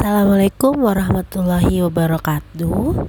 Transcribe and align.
Assalamualaikum 0.00 0.80
warahmatullahi 0.80 1.84
wabarakatuh. 1.84 3.04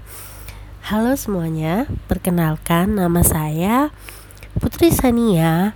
Halo 0.92 1.12
semuanya, 1.16 1.88
perkenalkan 2.12 3.00
nama 3.00 3.24
saya 3.24 3.96
Putri 4.60 4.92
Sania 4.92 5.72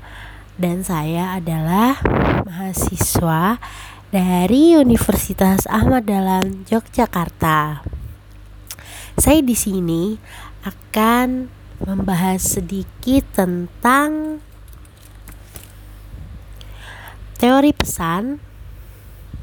dan 0.60 0.84
saya 0.84 1.40
adalah 1.40 2.04
mahasiswa 2.44 3.64
dari 4.12 4.76
Universitas 4.76 5.64
Ahmad 5.72 6.04
Dahlan 6.04 6.68
Yogyakarta. 6.68 7.80
Saya 9.16 9.40
di 9.40 9.56
sini 9.56 10.20
akan 10.68 11.48
membahas 11.80 12.60
sedikit 12.60 13.24
tentang 13.32 14.44
teori 17.40 17.72
pesan 17.72 18.44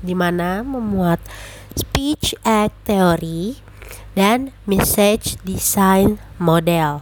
di 0.03 0.13
mana 0.13 0.61
memuat 0.61 1.23
speech 1.77 2.37
act 2.45 2.75
theory 2.85 3.61
dan 4.13 4.53
message 4.69 5.41
design 5.47 6.21
model. 6.37 7.01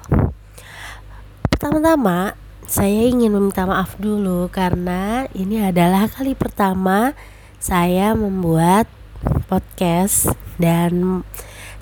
Pertama-tama, 1.51 2.38
saya 2.70 3.10
ingin 3.10 3.34
meminta 3.34 3.66
maaf 3.66 3.98
dulu 3.98 4.46
karena 4.46 5.27
ini 5.34 5.59
adalah 5.59 6.06
kali 6.06 6.38
pertama 6.38 7.19
saya 7.59 8.15
membuat 8.15 8.87
podcast 9.51 10.33
dan 10.56 11.21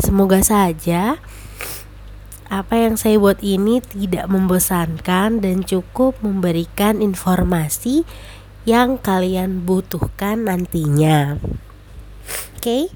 semoga 0.01 0.41
saja 0.41 1.21
apa 2.49 2.75
yang 2.81 2.97
saya 2.97 3.21
buat 3.21 3.45
ini 3.45 3.85
tidak 3.85 4.25
membosankan 4.33 5.45
dan 5.45 5.61
cukup 5.61 6.17
memberikan 6.25 7.05
informasi 7.05 8.09
yang 8.65 8.97
kalian 8.97 9.69
butuhkan 9.69 10.49
nantinya. 10.49 11.37
Oke, 12.59 12.91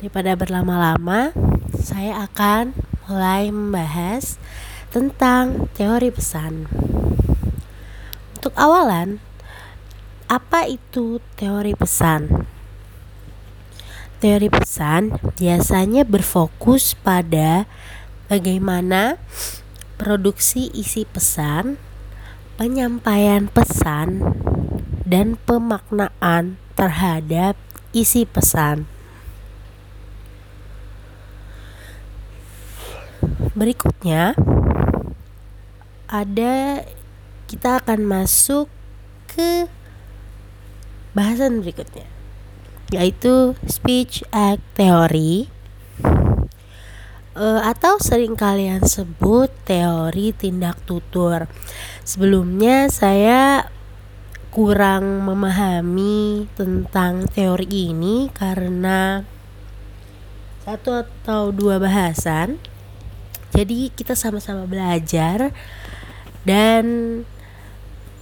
daripada 0.00 0.32
berlama-lama, 0.32 1.36
saya 1.76 2.24
akan 2.24 2.72
mulai 3.04 3.52
membahas 3.52 4.40
tentang 4.88 5.68
teori 5.76 6.08
pesan. 6.08 6.64
Untuk 8.32 8.56
awalan, 8.56 9.20
apa 10.24 10.64
itu 10.72 11.20
teori 11.36 11.76
pesan? 11.76 12.48
Teori 14.24 14.48
pesan 14.48 15.20
biasanya 15.36 16.08
berfokus 16.08 16.96
pada 16.96 17.68
bagaimana 18.32 19.20
produksi 20.00 20.72
isi 20.72 21.04
pesan, 21.04 21.76
penyampaian 22.56 23.52
pesan, 23.52 24.24
dan 25.04 25.36
pemaknaan 25.44 26.56
terhadap 26.72 27.60
isi 27.92 28.24
pesan. 28.24 28.93
Berikutnya 33.54 34.34
ada 36.10 36.82
kita 37.46 37.78
akan 37.78 38.02
masuk 38.02 38.66
ke 39.30 39.70
bahasan 41.14 41.62
berikutnya 41.62 42.06
yaitu 42.90 43.54
speech 43.66 44.26
act 44.34 44.62
theory 44.78 45.50
uh, 47.34 47.60
atau 47.66 47.98
sering 47.98 48.38
kalian 48.38 48.82
sebut 48.86 49.50
teori 49.66 50.30
tindak 50.34 50.78
tutur. 50.86 51.50
Sebelumnya 52.06 52.86
saya 52.90 53.70
kurang 54.54 55.26
memahami 55.26 56.46
tentang 56.54 57.26
teori 57.26 57.66
ini 57.66 58.30
karena 58.30 59.26
satu 60.62 61.02
atau 61.02 61.50
dua 61.50 61.82
bahasan. 61.82 62.62
Jadi 63.54 63.94
kita 63.94 64.18
sama-sama 64.18 64.66
belajar 64.66 65.54
dan 66.42 66.84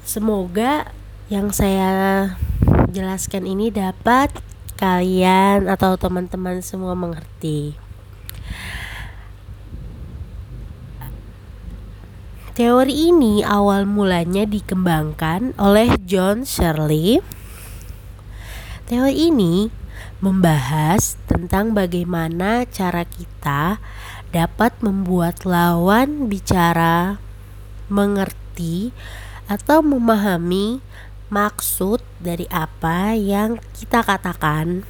semoga 0.04 0.92
yang 1.32 1.48
saya 1.48 2.36
jelaskan 2.92 3.48
ini 3.48 3.72
dapat 3.72 4.28
kalian 4.76 5.72
atau 5.72 5.96
teman-teman 5.96 6.60
semua 6.60 6.92
mengerti. 6.92 7.72
Teori 12.52 13.08
ini 13.08 13.40
awal 13.40 13.88
mulanya 13.88 14.44
dikembangkan 14.44 15.56
oleh 15.56 15.96
John 16.04 16.44
Shirley. 16.44 17.24
Teori 18.84 19.32
ini 19.32 19.72
membahas 20.20 21.16
tentang 21.24 21.72
bagaimana 21.72 22.68
cara 22.68 23.08
kita 23.08 23.80
dapat 24.32 24.72
membuat 24.80 25.44
lawan 25.44 26.26
bicara 26.26 27.20
mengerti 27.92 28.96
atau 29.44 29.84
memahami 29.84 30.80
maksud 31.28 32.00
dari 32.16 32.48
apa 32.48 33.12
yang 33.12 33.60
kita 33.76 34.00
katakan. 34.00 34.88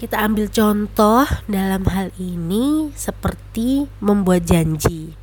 Kita 0.00 0.18
ambil 0.24 0.50
contoh 0.50 1.28
dalam 1.46 1.86
hal 1.86 2.10
ini 2.18 2.90
seperti 2.96 3.86
membuat 4.02 4.48
janji. 4.48 5.14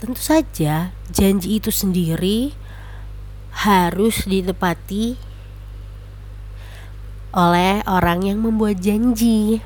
Tentu 0.00 0.18
saja 0.18 0.90
janji 1.12 1.62
itu 1.62 1.70
sendiri 1.70 2.56
harus 3.62 4.26
ditepati 4.26 5.18
oleh 7.34 7.82
orang 7.86 8.26
yang 8.26 8.42
membuat 8.42 8.82
janji. 8.82 9.62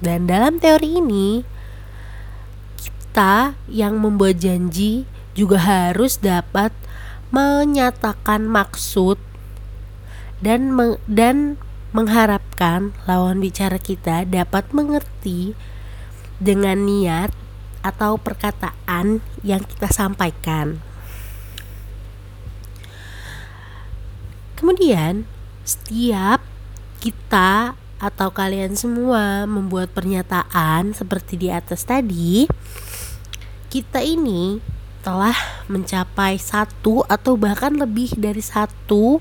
Dan 0.00 0.24
dalam 0.24 0.56
teori 0.56 0.96
ini 0.96 1.44
kita 2.80 3.52
yang 3.68 4.00
membuat 4.00 4.40
janji 4.40 5.04
juga 5.36 5.60
harus 5.60 6.16
dapat 6.16 6.72
menyatakan 7.30 8.48
maksud 8.48 9.20
dan 10.40 10.72
meng 10.72 10.98
dan 11.06 11.60
mengharapkan 11.92 12.96
lawan 13.04 13.42
bicara 13.42 13.76
kita 13.76 14.24
dapat 14.24 14.66
mengerti 14.72 15.52
dengan 16.40 16.86
niat 16.86 17.34
atau 17.84 18.16
perkataan 18.16 19.20
yang 19.44 19.62
kita 19.64 19.88
sampaikan. 19.90 20.80
Kemudian, 24.56 25.24
setiap 25.64 26.44
kita 27.00 27.74
atau 28.00 28.32
kalian 28.32 28.72
semua 28.74 29.44
membuat 29.44 29.92
pernyataan 29.92 30.96
seperti 30.96 31.36
di 31.36 31.48
atas 31.52 31.84
tadi, 31.84 32.48
kita 33.68 34.00
ini 34.00 34.58
telah 35.04 35.36
mencapai 35.68 36.40
satu 36.40 37.04
atau 37.06 37.36
bahkan 37.36 37.76
lebih 37.76 38.16
dari 38.16 38.40
satu 38.40 39.20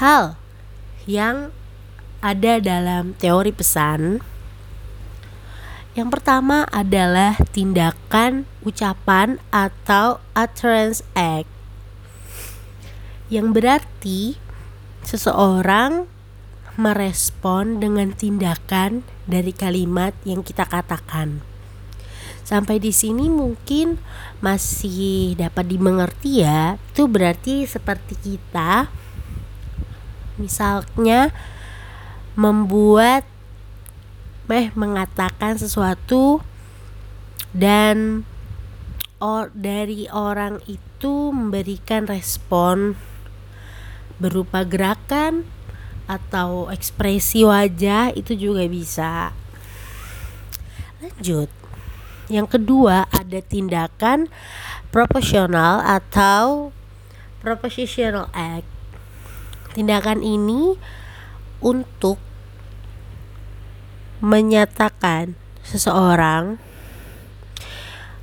hal 0.00 0.36
yang 1.08 1.48
ada 2.20 2.60
dalam 2.60 3.16
teori 3.16 3.50
pesan 3.50 4.20
yang 5.90 6.06
pertama 6.06 6.70
adalah 6.70 7.34
tindakan, 7.50 8.46
ucapan, 8.62 9.42
atau 9.50 10.22
utterance 10.38 11.02
act. 11.18 11.50
Yang 13.26 13.46
berarti 13.50 14.20
seseorang 15.02 16.06
merespon 16.80 17.76
dengan 17.76 18.16
tindakan 18.16 19.04
dari 19.28 19.52
kalimat 19.52 20.16
yang 20.24 20.40
kita 20.40 20.64
katakan. 20.64 21.44
Sampai 22.40 22.80
di 22.80 22.90
sini 22.90 23.28
mungkin 23.28 24.00
masih 24.40 25.36
dapat 25.36 25.68
dimengerti 25.68 26.40
ya. 26.42 26.80
Itu 26.90 27.06
berarti 27.06 27.68
seperti 27.68 28.16
kita 28.16 28.88
misalnya 30.40 31.36
membuat 32.32 33.28
meh 34.48 34.72
mengatakan 34.72 35.60
sesuatu 35.60 36.40
dan 37.52 38.24
or, 39.20 39.52
dari 39.52 40.08
orang 40.10 40.58
itu 40.64 41.30
memberikan 41.30 42.08
respon 42.08 42.96
berupa 44.18 44.66
gerakan 44.66 45.46
atau 46.10 46.66
ekspresi 46.66 47.46
wajah 47.46 48.10
itu 48.18 48.34
juga 48.34 48.66
bisa. 48.66 49.30
Lanjut. 50.98 51.46
Yang 52.26 52.58
kedua 52.58 53.06
ada 53.10 53.38
tindakan 53.38 54.26
proporsional 54.90 55.82
atau 55.86 56.74
propositional 57.38 58.26
act. 58.34 58.66
Tindakan 59.74 60.26
ini 60.26 60.74
untuk 61.62 62.18
menyatakan 64.18 65.38
seseorang 65.62 66.60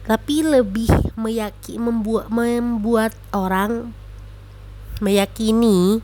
tapi 0.08 0.40
lebih 0.40 0.88
meyaki 1.20 1.76
membuat 1.76 2.32
membuat 2.32 3.12
orang 3.36 3.92
meyakini 5.04 6.00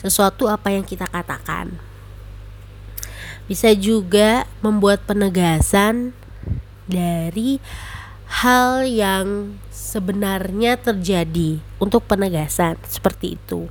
sesuatu 0.00 0.48
apa 0.48 0.72
yang 0.72 0.82
kita 0.82 1.04
katakan. 1.04 1.76
Bisa 3.44 3.76
juga 3.76 4.48
membuat 4.64 5.04
penegasan 5.04 6.16
dari 6.88 7.60
hal 8.40 8.88
yang 8.88 9.58
sebenarnya 9.68 10.80
terjadi 10.80 11.60
untuk 11.82 12.06
penegasan 12.08 12.80
seperti 12.88 13.36
itu. 13.36 13.68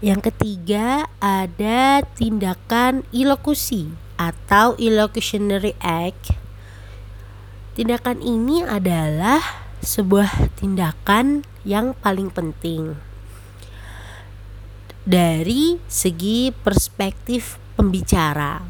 Yang 0.00 0.32
ketiga 0.32 1.06
ada 1.20 2.02
tindakan 2.16 3.04
ilokusi 3.14 3.92
atau 4.18 4.74
illocutionary 4.76 5.76
act. 5.80 6.34
Tindakan 7.78 8.18
ini 8.20 8.66
adalah 8.66 9.40
sebuah 9.80 10.52
tindakan 10.60 11.46
yang 11.64 11.96
paling 11.96 12.28
penting 12.28 13.09
dari 15.04 15.80
segi 15.88 16.52
perspektif 16.52 17.56
pembicara. 17.76 18.60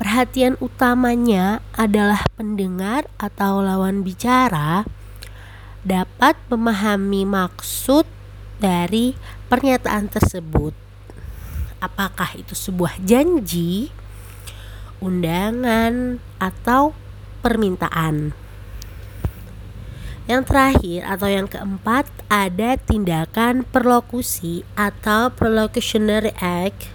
Perhatian 0.00 0.56
utamanya 0.64 1.60
adalah 1.76 2.24
pendengar 2.32 3.04
atau 3.20 3.60
lawan 3.60 4.00
bicara 4.00 4.88
dapat 5.84 6.40
memahami 6.48 7.28
maksud 7.28 8.08
dari 8.56 9.12
pernyataan 9.52 10.08
tersebut. 10.08 10.72
Apakah 11.80 12.32
itu 12.36 12.56
sebuah 12.56 12.96
janji, 13.04 13.92
undangan, 15.04 16.16
atau 16.40 16.96
permintaan? 17.44 18.39
Yang 20.30 20.46
terakhir 20.46 21.00
atau 21.10 21.26
yang 21.26 21.50
keempat 21.50 22.06
ada 22.30 22.78
tindakan 22.78 23.66
perlokusi 23.66 24.62
atau 24.78 25.34
perlocutionary 25.34 26.30
act 26.38 26.86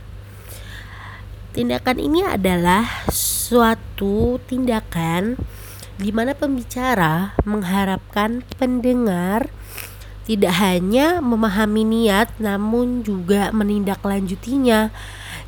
Tindakan 1.52 2.00
ini 2.00 2.24
adalah 2.24 2.88
suatu 3.12 4.40
tindakan 4.48 5.36
di 6.00 6.16
mana 6.16 6.32
pembicara 6.32 7.36
mengharapkan 7.44 8.44
pendengar 8.56 9.52
tidak 10.24 10.56
hanya 10.56 11.20
memahami 11.20 11.84
niat 11.84 12.32
namun 12.40 13.04
juga 13.04 13.52
menindaklanjutinya. 13.52 14.96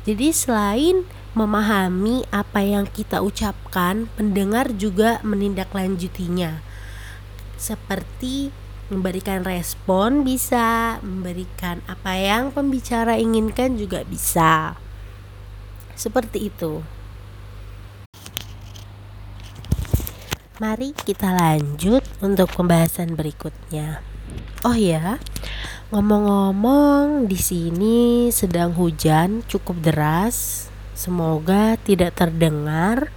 Jadi 0.04 0.28
selain 0.32 1.08
memahami 1.32 2.24
apa 2.32 2.64
yang 2.64 2.84
kita 2.88 3.20
ucapkan, 3.20 4.08
pendengar 4.16 4.72
juga 4.76 5.20
menindaklanjutinya. 5.24 6.67
Seperti 7.58 8.54
memberikan 8.88 9.42
respon 9.42 10.24
bisa, 10.24 11.02
memberikan 11.04 11.84
apa 11.90 12.16
yang 12.16 12.54
pembicara 12.54 13.18
inginkan 13.18 13.74
juga 13.74 14.06
bisa. 14.06 14.78
Seperti 15.98 16.48
itu. 16.48 16.80
Mari 20.58 20.90
kita 20.94 21.34
lanjut 21.34 22.02
untuk 22.22 22.50
pembahasan 22.54 23.14
berikutnya. 23.14 24.02
Oh 24.66 24.74
ya, 24.74 25.22
ngomong-ngomong 25.94 27.30
di 27.30 27.38
sini 27.38 28.30
sedang 28.34 28.74
hujan 28.74 29.46
cukup 29.46 29.78
deras. 29.82 30.66
Semoga 30.98 31.78
tidak 31.78 32.18
terdengar 32.18 33.14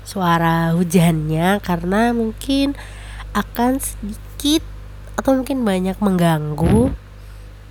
suara 0.00 0.72
hujannya 0.72 1.60
karena 1.60 2.16
mungkin 2.16 2.72
akan 3.32 3.80
sedikit 3.80 4.64
atau 5.16 5.36
mungkin 5.36 5.64
banyak 5.64 5.96
mengganggu. 6.00 6.92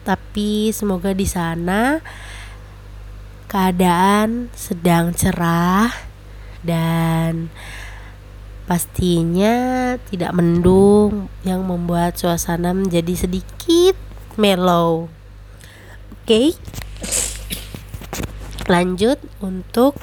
Tapi 0.01 0.73
semoga 0.73 1.13
di 1.13 1.29
sana 1.29 2.01
keadaan 3.45 4.49
sedang 4.55 5.13
cerah 5.13 5.91
dan 6.65 7.51
pastinya 8.65 9.97
tidak 10.07 10.31
mendung 10.31 11.27
yang 11.43 11.65
membuat 11.67 12.15
suasana 12.15 12.71
menjadi 12.71 13.27
sedikit 13.27 13.99
mellow. 14.39 15.11
Oke. 16.23 16.25
Okay? 16.25 16.47
Lanjut 18.71 19.19
untuk 19.43 19.99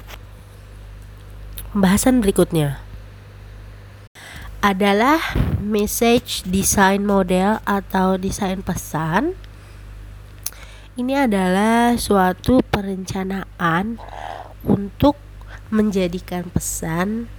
pembahasan 1.73 2.21
berikutnya 2.21 2.88
adalah 4.69 5.17
message 5.65 6.45
design 6.45 7.09
model 7.09 7.57
atau 7.65 8.21
desain 8.21 8.61
pesan 8.61 9.33
ini 11.01 11.17
adalah 11.17 11.97
suatu 11.97 12.61
perencanaan 12.69 13.97
untuk 14.69 15.17
menjadikan 15.73 16.53
pesan 16.53 17.33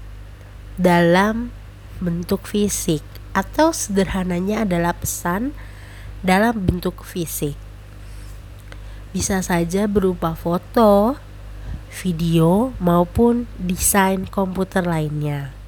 dalam 0.74 1.54
bentuk 2.02 2.50
fisik 2.50 3.06
atau 3.38 3.70
sederhananya 3.78 4.66
adalah 4.66 4.98
pesan 4.98 5.54
dalam 6.26 6.66
bentuk 6.66 7.06
fisik. 7.06 7.54
Bisa 9.14 9.46
saja 9.46 9.86
berupa 9.86 10.34
foto, 10.34 11.14
video, 11.94 12.74
maupun 12.82 13.46
desain 13.62 14.26
komputer 14.26 14.82
lainnya. 14.82 15.59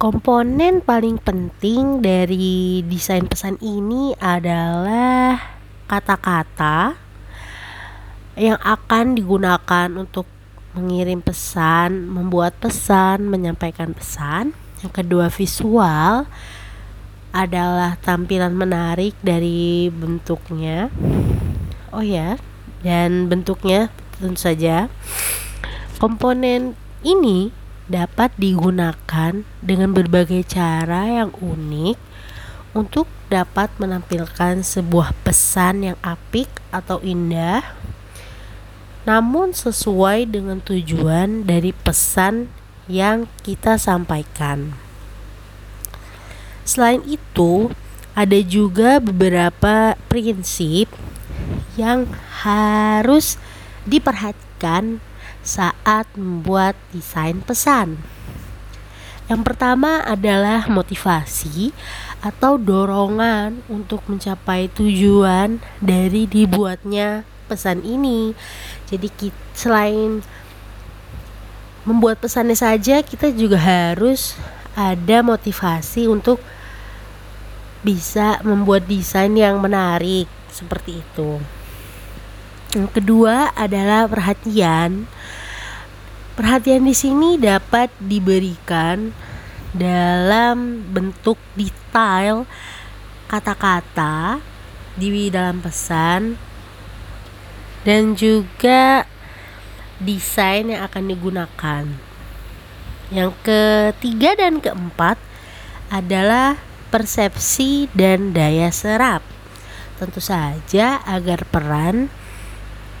Komponen 0.00 0.80
paling 0.80 1.20
penting 1.20 2.00
dari 2.00 2.80
desain 2.88 3.28
pesan 3.28 3.60
ini 3.60 4.16
adalah 4.16 5.36
kata-kata 5.84 6.96
yang 8.32 8.56
akan 8.64 9.12
digunakan 9.12 9.92
untuk 9.92 10.24
mengirim 10.72 11.20
pesan, 11.20 12.08
membuat 12.08 12.56
pesan, 12.56 13.28
menyampaikan 13.28 13.92
pesan. 13.92 14.56
Yang 14.80 15.04
kedua, 15.04 15.28
visual 15.28 16.24
adalah 17.36 18.00
tampilan 18.00 18.56
menarik 18.56 19.12
dari 19.20 19.92
bentuknya. 19.92 20.88
Oh 21.92 22.00
ya, 22.00 22.40
dan 22.80 23.28
bentuknya 23.28 23.92
tentu 24.16 24.48
saja. 24.48 24.88
Komponen 26.00 26.72
ini 27.04 27.52
dapat 27.90 28.30
digunakan 28.38 29.42
dengan 29.58 29.90
berbagai 29.90 30.46
cara 30.46 31.10
yang 31.10 31.34
unik 31.34 31.98
untuk 32.70 33.10
dapat 33.26 33.66
menampilkan 33.82 34.62
sebuah 34.62 35.10
pesan 35.26 35.90
yang 35.90 35.98
apik 36.06 36.46
atau 36.70 37.02
indah 37.02 37.66
namun 39.08 39.50
sesuai 39.50 40.28
dengan 40.28 40.62
tujuan 40.62 41.42
dari 41.42 41.72
pesan 41.72 42.52
yang 42.86 43.26
kita 43.40 43.80
sampaikan. 43.80 44.76
Selain 46.68 47.00
itu, 47.08 47.72
ada 48.12 48.38
juga 48.44 49.00
beberapa 49.00 49.96
prinsip 50.06 50.92
yang 51.74 52.06
harus 52.44 53.40
diperhatikan 53.88 55.00
saat 55.50 56.06
membuat 56.14 56.78
desain 56.94 57.42
pesan. 57.42 57.98
Yang 59.26 59.42
pertama 59.46 60.02
adalah 60.06 60.70
motivasi 60.70 61.74
atau 62.22 62.58
dorongan 62.58 63.62
untuk 63.66 64.02
mencapai 64.06 64.70
tujuan 64.70 65.58
dari 65.82 66.26
dibuatnya 66.30 67.26
pesan 67.50 67.82
ini. 67.82 68.34
Jadi 68.86 69.10
selain 69.54 70.22
membuat 71.82 72.22
pesannya 72.22 72.58
saja, 72.58 73.02
kita 73.02 73.34
juga 73.34 73.58
harus 73.58 74.38
ada 74.74 75.22
motivasi 75.22 76.06
untuk 76.06 76.38
bisa 77.80 78.38
membuat 78.44 78.84
desain 78.86 79.32
yang 79.32 79.58
menarik 79.58 80.28
seperti 80.52 81.00
itu. 81.00 81.40
Yang 82.70 82.88
kedua 83.02 83.50
adalah 83.56 84.06
perhatian. 84.06 85.10
Perhatian 86.40 86.88
di 86.88 86.96
sini 86.96 87.36
dapat 87.36 87.92
diberikan 88.00 89.12
dalam 89.76 90.88
bentuk 90.88 91.36
detail 91.52 92.48
kata-kata 93.28 94.40
di 94.96 95.28
dalam 95.28 95.60
pesan 95.60 96.40
dan 97.84 98.16
juga 98.16 99.04
desain 100.00 100.72
yang 100.72 100.80
akan 100.88 101.12
digunakan. 101.12 101.84
Yang 103.12 103.36
ketiga 103.44 104.32
dan 104.40 104.64
keempat 104.64 105.20
adalah 105.92 106.56
persepsi 106.88 107.92
dan 107.92 108.32
daya 108.32 108.72
serap. 108.72 109.20
Tentu 110.00 110.24
saja 110.24 111.04
agar 111.04 111.44
peran 111.52 112.08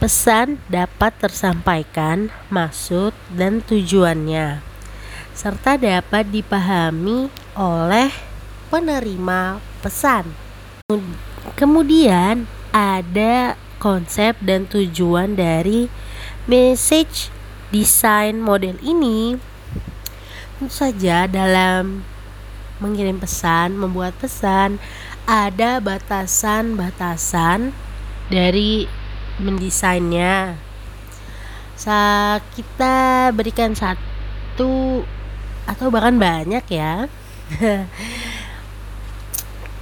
pesan 0.00 0.56
dapat 0.72 1.12
tersampaikan 1.20 2.32
maksud 2.48 3.12
dan 3.36 3.60
tujuannya 3.60 4.64
serta 5.36 5.76
dapat 5.76 6.24
dipahami 6.32 7.28
oleh 7.52 8.08
penerima 8.72 9.60
pesan. 9.84 10.32
Kemudian, 11.56 12.48
ada 12.72 13.60
konsep 13.76 14.36
dan 14.40 14.64
tujuan 14.68 15.36
dari 15.36 15.88
message 16.48 17.28
design 17.68 18.40
model 18.40 18.76
ini 18.84 19.40
tentu 20.60 20.72
saja 20.72 21.24
dalam 21.24 22.04
mengirim 22.80 23.16
pesan, 23.16 23.76
membuat 23.76 24.12
pesan 24.20 24.76
ada 25.24 25.80
batasan-batasan 25.80 27.72
dari 28.28 28.99
mendesainnya. 29.40 30.60
Sa 31.74 32.36
kita 32.54 33.28
berikan 33.32 33.72
satu 33.72 35.02
atau 35.64 35.86
bahkan 35.88 36.16
banyak 36.20 36.64
ya. 36.68 37.08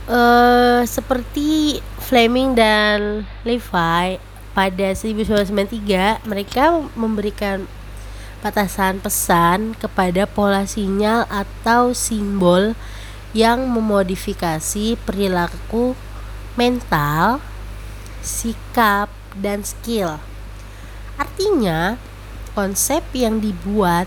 uh, 0.08 0.80
seperti 0.94 1.82
Fleming 1.98 2.56
dan 2.56 3.28
Levi 3.44 4.16
pada 4.56 4.88
1993 4.96 6.24
mereka 6.24 6.82
memberikan 6.96 7.68
batasan 8.38 9.02
pesan 9.02 9.74
kepada 9.74 10.26
pola 10.26 10.62
sinyal 10.62 11.26
atau 11.26 11.90
simbol 11.90 12.78
yang 13.36 13.66
memodifikasi 13.68 14.96
perilaku 15.04 15.92
mental, 16.56 17.42
sikap, 18.24 19.12
dan 19.37 19.66
skill. 19.66 20.23
Artinya, 21.18 21.99
konsep 22.54 23.02
yang 23.12 23.42
dibuat 23.42 24.06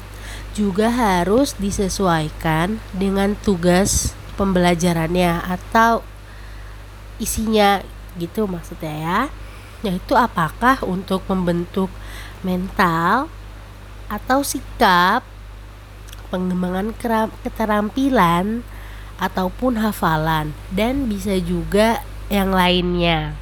juga 0.55 0.91
harus 0.91 1.55
disesuaikan 1.59 2.79
dengan 2.91 3.35
tugas 3.39 4.15
pembelajarannya 4.35 5.43
atau 5.47 6.03
isinya 7.21 7.83
gitu 8.17 8.47
maksudnya 8.47 8.93
ya. 8.95 9.21
Yaitu 9.81 10.13
apakah 10.13 10.81
untuk 10.85 11.25
membentuk 11.25 11.89
mental 12.45 13.27
atau 14.11 14.45
sikap, 14.45 15.25
pengembangan 16.29 16.93
keterampilan, 17.41 18.61
ataupun 19.21 19.77
hafalan, 19.77 20.49
dan 20.73 21.05
bisa 21.05 21.37
juga 21.37 22.01
yang 22.33 22.49
lainnya. 22.49 23.37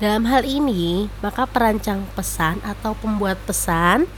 Dalam 0.00 0.24
hal 0.24 0.48
ini, 0.48 1.12
maka 1.20 1.44
perancang 1.44 2.08
pesan 2.16 2.64
atau 2.64 2.96
pembuat 2.96 3.36
pesan 3.44 4.08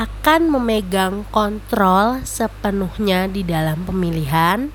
akan 0.00 0.48
memegang 0.48 1.28
kontrol 1.28 2.24
sepenuhnya 2.24 3.28
di 3.28 3.44
dalam 3.44 3.84
pemilihan, 3.84 4.72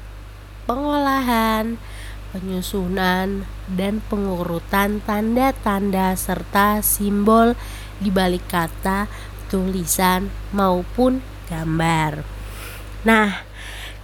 pengolahan, 0.70 1.82
penyusunan, 2.30 3.50
dan 3.66 4.06
pengurutan 4.06 5.02
tanda-tanda 5.02 6.14
serta 6.14 6.86
simbol 6.86 7.58
di 7.98 8.14
balik 8.14 8.46
kata, 8.54 9.10
tulisan, 9.50 10.30
maupun 10.54 11.26
gambar. 11.50 12.22
Nah, 13.02 13.49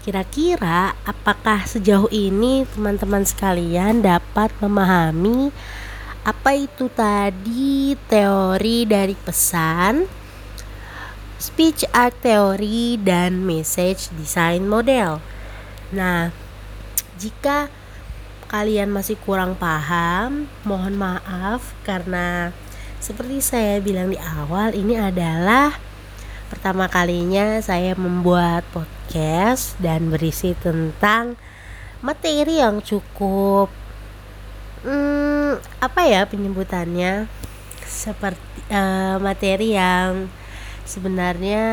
kira-kira 0.05 0.93
apakah 1.01 1.65
sejauh 1.65 2.05
ini 2.13 2.62
teman-teman 2.69 3.25
sekalian 3.25 4.05
dapat 4.05 4.53
memahami 4.62 5.50
apa 6.21 6.53
itu 6.53 6.85
tadi 6.93 7.97
teori 8.05 8.85
dari 8.85 9.17
pesan, 9.17 10.05
speech 11.41 11.89
art 11.89 12.13
theory, 12.21 13.01
dan 13.01 13.41
message 13.41 14.13
design 14.13 14.69
model? 14.69 15.21
Nah, 15.89 16.29
jika 17.17 17.74
kalian 18.45 18.93
masih 18.93 19.17
kurang 19.25 19.57
paham, 19.57 20.45
mohon 20.69 21.01
maaf 21.01 21.74
karena 21.81 22.53
seperti 23.01 23.41
saya 23.41 23.81
bilang 23.81 24.13
di 24.13 24.21
awal, 24.21 24.74
ini 24.77 25.01
adalah 25.01 25.77
pertama 26.48 26.86
kalinya 26.86 27.58
saya 27.60 27.98
membuat 27.98 28.62
podcast 28.70 29.78
dan 29.82 30.14
berisi 30.14 30.54
tentang 30.58 31.38
materi 32.06 32.62
yang 32.62 32.86
cukup 32.86 33.74
hmm, 34.86 35.58
apa 35.82 36.02
ya 36.06 36.30
penyebutannya 36.30 37.25
seperti 37.86 38.46
uh, 38.70 39.18
materi 39.18 39.74
yang 39.74 40.30
sebenarnya 40.86 41.66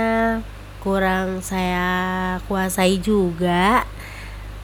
kurang 0.81 1.45
saya 1.45 2.41
kuasai 2.49 2.99
juga 2.99 3.85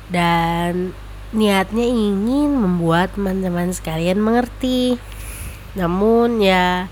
dan 0.09 0.97
niatnya 1.31 1.85
ingin 1.85 2.57
membuat 2.57 3.13
teman-teman 3.13 3.71
sekalian 3.71 4.19
mengerti. 4.19 4.97
Namun 5.77 6.41
ya 6.41 6.89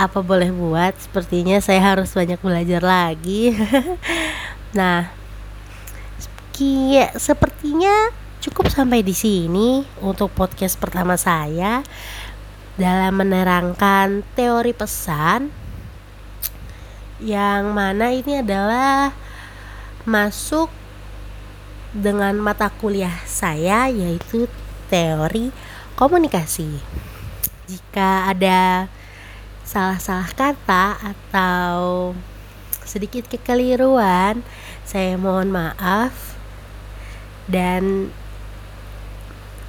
apa 0.00 0.24
boleh 0.24 0.48
buat? 0.48 0.96
Sepertinya 0.96 1.60
saya 1.60 1.92
harus 1.92 2.12
banyak 2.16 2.40
belajar 2.40 2.80
lagi. 2.80 3.52
Nah 4.70 5.10
sepertinya 7.16 8.12
cukup 8.44 8.68
sampai 8.68 9.00
di 9.00 9.16
sini 9.16 9.80
untuk 10.04 10.28
podcast 10.36 10.76
pertama 10.76 11.16
saya 11.16 11.80
dalam 12.76 13.16
menerangkan 13.16 14.20
teori 14.36 14.76
pesan 14.76 15.48
yang 17.20 17.72
mana 17.72 18.12
ini 18.12 18.44
adalah 18.44 19.16
masuk 20.04 20.68
dengan 21.96 22.36
mata 22.36 22.68
kuliah 22.68 23.24
saya 23.24 23.88
yaitu 23.88 24.44
teori 24.92 25.48
komunikasi. 25.96 26.76
Jika 27.68 28.28
ada 28.28 28.88
salah-salah 29.70 30.34
kata 30.34 30.98
atau 30.98 32.10
sedikit 32.82 33.30
kekeliruan, 33.30 34.42
saya 34.82 35.14
mohon 35.14 35.54
maaf 35.54 36.34
dan 37.46 38.10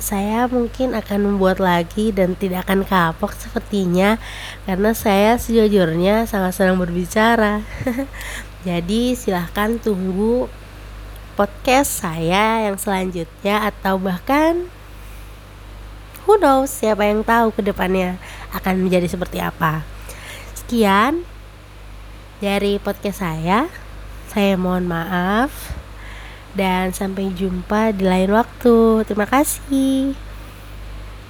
saya 0.02 0.50
mungkin 0.50 0.98
akan 0.98 1.30
membuat 1.30 1.62
lagi 1.62 2.10
dan 2.10 2.34
tidak 2.34 2.66
akan 2.66 2.82
kapok 2.82 3.38
sepertinya 3.38 4.18
karena 4.66 4.98
saya 4.98 5.38
sejujurnya 5.38 6.26
sangat 6.26 6.58
senang 6.58 6.82
berbicara. 6.82 7.62
Jadi 8.68 9.14
silahkan 9.14 9.78
tunggu 9.78 10.50
podcast 11.38 12.02
saya 12.02 12.66
yang 12.66 12.82
selanjutnya 12.82 13.70
atau 13.70 14.02
bahkan 14.02 14.66
who 16.32 16.40
knows 16.40 16.72
siapa 16.72 17.04
yang 17.04 17.28
tahu 17.28 17.52
ke 17.52 17.60
depannya 17.60 18.16
akan 18.56 18.88
menjadi 18.88 19.12
seperti 19.12 19.44
apa. 19.44 19.84
Sekian 20.56 21.28
dari 22.40 22.80
podcast 22.80 23.20
saya. 23.20 23.68
Saya 24.32 24.56
mohon 24.56 24.88
maaf. 24.88 25.76
Dan 26.56 26.96
sampai 26.96 27.36
jumpa 27.36 27.92
di 27.92 28.08
lain 28.08 28.32
waktu. 28.32 29.04
Terima 29.04 29.28
kasih 29.28 30.31